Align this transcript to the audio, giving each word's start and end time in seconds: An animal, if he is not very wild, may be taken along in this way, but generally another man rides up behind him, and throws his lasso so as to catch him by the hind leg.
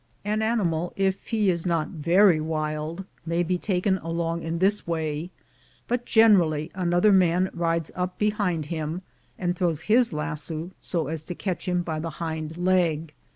An 0.25 0.41
animal, 0.41 0.93
if 0.95 1.27
he 1.27 1.51
is 1.51 1.63
not 1.63 1.89
very 1.89 2.39
wild, 2.39 3.05
may 3.23 3.43
be 3.43 3.59
taken 3.59 3.99
along 3.99 4.41
in 4.41 4.57
this 4.57 4.87
way, 4.87 5.29
but 5.87 6.07
generally 6.07 6.71
another 6.73 7.11
man 7.13 7.51
rides 7.53 7.91
up 7.93 8.17
behind 8.17 8.65
him, 8.73 9.03
and 9.37 9.55
throws 9.55 9.81
his 9.81 10.11
lasso 10.11 10.71
so 10.81 11.05
as 11.05 11.21
to 11.25 11.35
catch 11.35 11.67
him 11.67 11.83
by 11.83 11.99
the 11.99 12.09
hind 12.17 12.57
leg. 12.57 13.13